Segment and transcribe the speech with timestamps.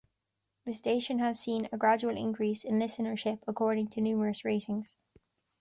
[0.65, 4.95] The station has seen a gradual increase in listenership according to Numeris ratings.